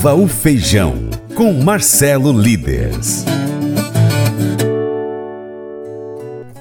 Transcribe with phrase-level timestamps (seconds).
[0.00, 3.22] Viva o Feijão, com Marcelo Líderes.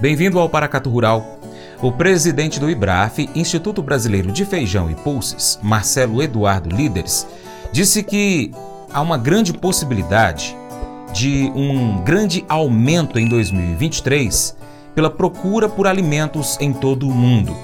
[0.01, 1.39] Bem-vindo ao Paracato Rural.
[1.81, 7.25] O presidente do IBRAF, Instituto Brasileiro de Feijão e Pulses, Marcelo Eduardo Líderes,
[7.71, 8.51] disse que
[8.91, 10.53] há uma grande possibilidade
[11.13, 14.57] de um grande aumento em 2023
[14.93, 17.55] pela procura por alimentos em todo o mundo.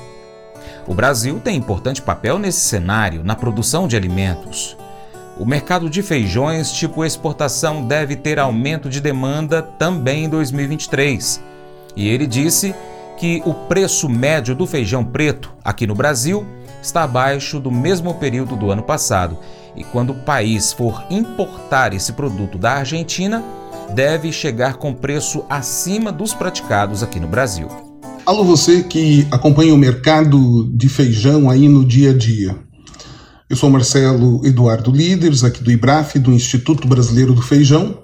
[0.87, 4.77] O Brasil tem importante papel nesse cenário na produção de alimentos.
[5.37, 11.43] O mercado de feijões tipo exportação deve ter aumento de demanda também em 2023.
[11.93, 12.73] E ele disse
[13.17, 16.45] que o preço médio do feijão preto aqui no Brasil
[16.81, 19.37] está abaixo do mesmo período do ano passado.
[19.75, 23.43] E quando o país for importar esse produto da Argentina,
[23.93, 27.67] deve chegar com preço acima dos praticados aqui no Brasil.
[28.25, 32.64] Alô, você que acompanha o mercado de feijão aí no dia a dia.
[33.55, 37.99] Eu sou Marcelo Eduardo Líderes, aqui do IBRAF, do Instituto Brasileiro do Feijão,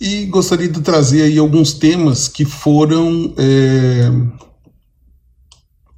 [0.00, 4.10] e gostaria de trazer aí alguns temas que foram é,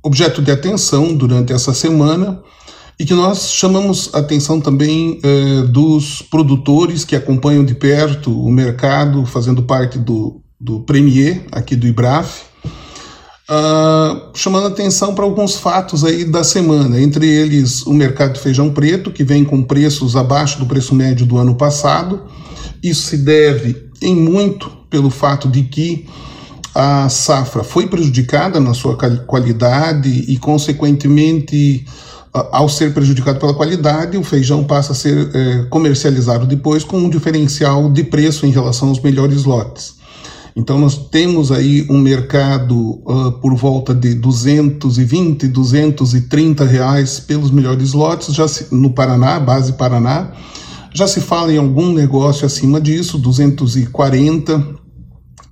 [0.03, 2.43] objeto de atenção durante essa semana
[3.01, 9.25] e que nós chamamos atenção também é, dos produtores que acompanham de perto o mercado,
[9.25, 12.54] fazendo parte do, do Premier aqui do IBRAF
[13.47, 18.71] Uh, chamando atenção para alguns fatos aí da semana, entre eles o mercado de feijão
[18.71, 22.23] preto, que vem com preços abaixo do preço médio do ano passado.
[22.83, 26.07] Isso se deve em muito pelo fato de que
[26.75, 31.87] a safra foi prejudicada na sua qualidade e, consequentemente,
[32.33, 37.09] ao ser prejudicado pela qualidade, o feijão passa a ser é, comercializado depois com um
[37.09, 39.95] diferencial de preço em relação aos melhores lotes.
[40.57, 47.93] Então nós temos aí um mercado uh, por volta de 220, 230 reais pelos melhores
[47.93, 50.31] lotes já se, no Paraná, base Paraná.
[50.93, 54.85] Já se fala em algum negócio acima disso, 240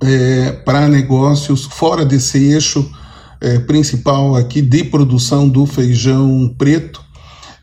[0.00, 2.88] é, para negócios fora desse eixo
[3.40, 7.02] é, principal aqui de produção do feijão preto.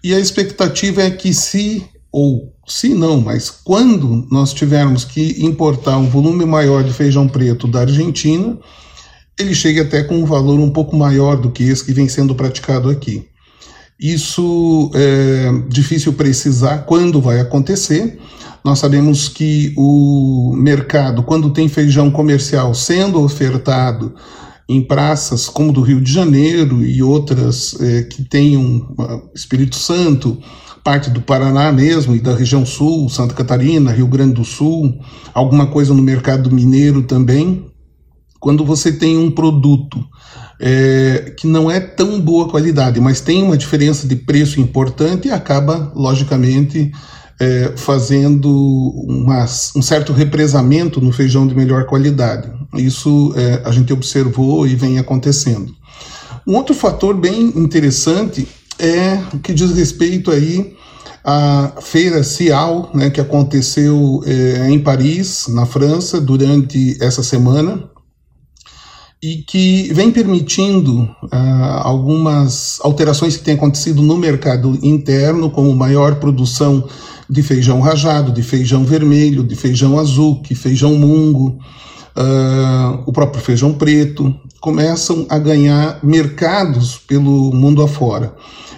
[0.04, 5.98] E a expectativa é que se ou se não, mas quando nós tivermos que importar
[5.98, 8.56] um volume maior de feijão preto da Argentina,
[9.38, 12.36] ele chega até com um valor um pouco maior do que esse que vem sendo
[12.36, 13.28] praticado aqui.
[14.00, 18.20] Isso é difícil precisar quando vai acontecer.
[18.64, 24.14] Nós sabemos que o mercado, quando tem feijão comercial sendo ofertado
[24.70, 28.96] em praças como do Rio de Janeiro e outras é, que tenham
[29.34, 30.38] Espírito Santo,
[30.84, 35.00] parte do Paraná mesmo e da região sul, Santa Catarina, Rio Grande do Sul,
[35.34, 37.66] alguma coisa no mercado mineiro também.
[38.40, 40.04] Quando você tem um produto
[40.60, 45.92] é, que não é tão boa qualidade, mas tem uma diferença de preço importante, acaba,
[45.96, 46.92] logicamente,
[47.40, 48.50] é, fazendo
[49.08, 49.46] uma,
[49.76, 52.52] um certo represamento no feijão de melhor qualidade.
[52.76, 55.74] Isso é, a gente observou e vem acontecendo.
[56.46, 58.48] Um outro fator bem interessante
[58.80, 60.76] é o que diz respeito aí
[61.24, 67.90] à feira Cial, né, que aconteceu é, em Paris, na França, durante essa semana
[69.22, 71.36] e que vem permitindo uh,
[71.82, 76.88] algumas alterações que têm acontecido no mercado interno, como maior produção
[77.30, 81.60] de feijão rajado, de feijão vermelho, de feijão azul, que feijão mungo,
[82.20, 88.34] uh, o próprio feijão preto, começam a ganhar mercados pelo mundo afora.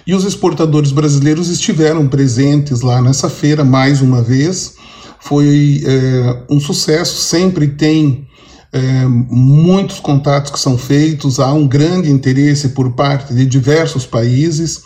[0.06, 4.74] E os exportadores brasileiros estiveram presentes lá nessa feira mais uma vez.
[5.20, 8.26] Foi é, um sucesso, sempre tem
[8.72, 14.82] é, muitos contatos que são feitos, há um grande interesse por parte de diversos países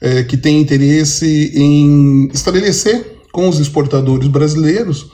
[0.00, 5.10] é, que têm interesse em estabelecer com os exportadores brasileiros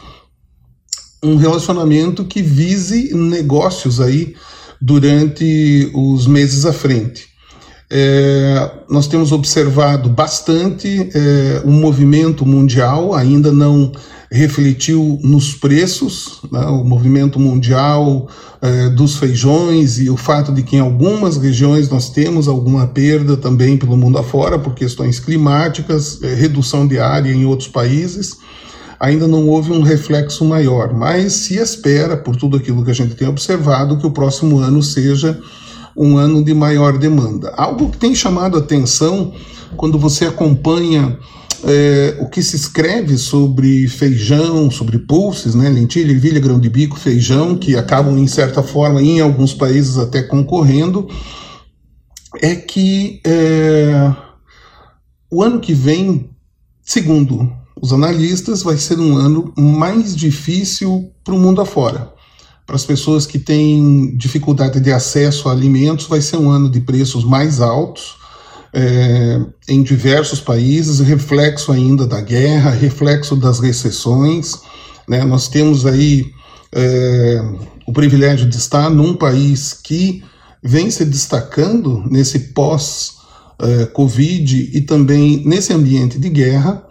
[1.23, 4.35] um relacionamento que vise negócios aí
[4.81, 7.31] durante os meses à frente.
[7.95, 13.93] É, nós temos observado bastante é, um movimento mundial, ainda não
[14.31, 18.31] refletiu nos preços, né, o movimento mundial
[18.63, 23.37] é, dos feijões e o fato de que em algumas regiões nós temos alguma perda
[23.37, 28.39] também pelo mundo afora por questões climáticas, é, redução de área em outros países.
[29.03, 33.17] Ainda não houve um reflexo maior, mas se espera, por tudo aquilo que a gente
[33.17, 35.41] tem observado, que o próximo ano seja
[35.97, 37.53] um ano de maior demanda.
[37.57, 39.35] Algo que tem chamado atenção
[39.77, 41.19] quando você acompanha
[41.65, 46.97] é, o que se escreve sobre feijão, sobre pulses, né, lentilha, ervilha, grão de bico,
[46.97, 51.09] feijão, que acabam, em certa forma, em alguns países até concorrendo,
[52.41, 54.15] é que é,
[55.29, 56.31] o ano que vem,
[56.81, 62.13] segundo os analistas, vai ser um ano mais difícil para o mundo afora.
[62.65, 66.81] Para as pessoas que têm dificuldade de acesso a alimentos, vai ser um ano de
[66.81, 68.15] preços mais altos
[68.73, 74.61] é, em diversos países, reflexo ainda da guerra, reflexo das recessões.
[75.09, 75.25] Né?
[75.25, 76.27] Nós temos aí
[76.71, 77.43] é,
[77.85, 80.23] o privilégio de estar num país que
[80.63, 83.41] vem se destacando nesse pós-Covid
[84.73, 86.87] é, e também nesse ambiente de guerra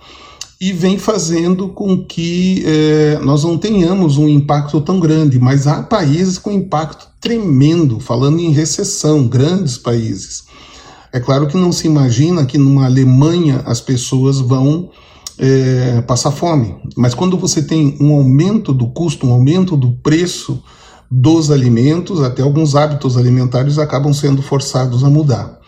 [0.62, 5.82] e vem fazendo com que é, nós não tenhamos um impacto tão grande, mas há
[5.82, 10.44] países com impacto tremendo, falando em recessão, grandes países.
[11.12, 14.92] É claro que não se imagina que numa Alemanha as pessoas vão
[15.40, 20.62] é, passar fome, mas quando você tem um aumento do custo, um aumento do preço
[21.10, 25.61] dos alimentos, até alguns hábitos alimentares acabam sendo forçados a mudar.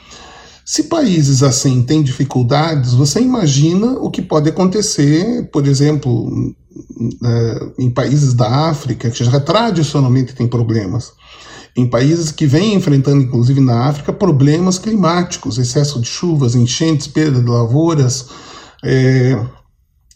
[0.65, 6.55] Se países assim têm dificuldades, você imagina o que pode acontecer, por exemplo,
[7.21, 11.11] né, em países da África, que já tradicionalmente têm problemas,
[11.75, 17.41] em países que vêm enfrentando, inclusive na África, problemas climáticos, excesso de chuvas, enchentes, perda
[17.41, 18.27] de lavouras,
[18.83, 19.37] é,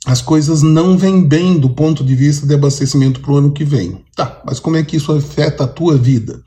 [0.05, 3.65] as coisas não vêm bem do ponto de vista de abastecimento para o ano que
[3.65, 4.05] vem.
[4.15, 6.41] Tá, mas como é que isso afeta a tua vida?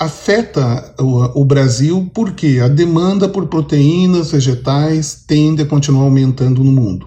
[0.00, 6.72] Afeta o, o, Brasil porque a demanda por proteínas vegetais tende a continuar aumentando no
[6.72, 7.06] mundo.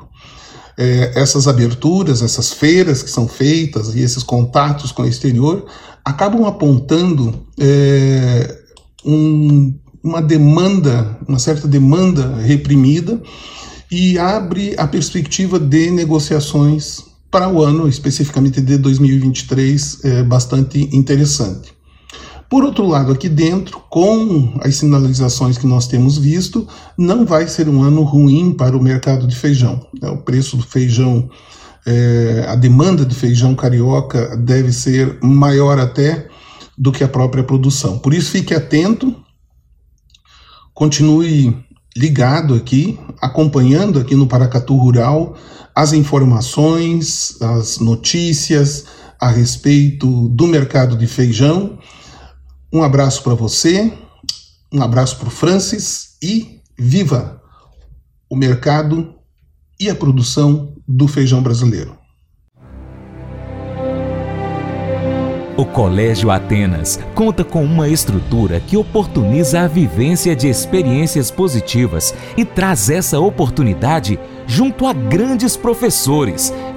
[0.78, 5.66] É, essas aberturas, essas feiras que são feitas e esses contatos com o exterior
[6.06, 8.60] acabam apontando é,
[9.04, 9.74] um,
[10.04, 13.19] uma demanda, uma certa demanda reprimida
[13.90, 17.01] e abre a perspectiva de negociações
[17.31, 21.74] para o ano, especificamente de 2023, é, bastante interessante.
[22.54, 27.68] Por outro lado, aqui dentro, com as sinalizações que nós temos visto, não vai ser
[27.68, 29.84] um ano ruim para o mercado de feijão.
[30.00, 30.08] Né?
[30.08, 31.28] O preço do feijão,
[31.84, 36.28] é, a demanda de feijão carioca deve ser maior até
[36.78, 37.98] do que a própria produção.
[37.98, 39.16] Por isso, fique atento,
[40.76, 41.58] continue
[41.98, 45.36] ligado aqui, acompanhando aqui no Paracatu Rural
[45.74, 48.86] as informações, as notícias
[49.20, 51.80] a respeito do mercado de feijão
[52.74, 53.94] um abraço para você,
[54.74, 57.40] um abraço para o Francis e viva
[58.28, 59.14] o mercado
[59.80, 61.96] e a produção do feijão brasileiro.
[65.56, 72.44] O Colégio Atenas conta com uma estrutura que oportuniza a vivência de experiências positivas e
[72.44, 76.52] traz essa oportunidade junto a grandes professores,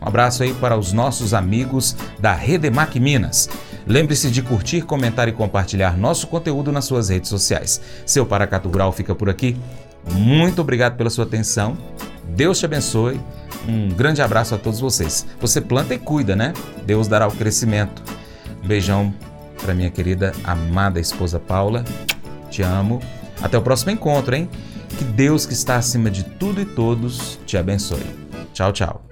[0.00, 3.50] Um abraço aí para os nossos amigos da Redemac Minas.
[3.84, 7.80] Lembre-se de curtir, comentar e compartilhar nosso conteúdo nas suas redes sociais.
[8.06, 9.56] Seu Paracatu Rural fica por aqui.
[10.12, 11.76] Muito obrigado pela sua atenção.
[12.36, 13.20] Deus te abençoe
[13.68, 15.26] um grande abraço a todos vocês.
[15.40, 16.52] Você planta e cuida, né?
[16.84, 18.02] Deus dará o crescimento.
[18.62, 19.14] Um beijão
[19.60, 21.84] para minha querida amada esposa Paula.
[22.50, 23.00] Te amo.
[23.42, 24.48] Até o próximo encontro, hein?
[24.96, 28.04] Que Deus que está acima de tudo e todos te abençoe.
[28.52, 29.02] Tchau, tchau.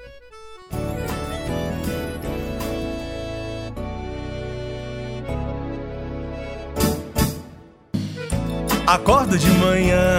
[8.86, 10.18] Acordo de manhã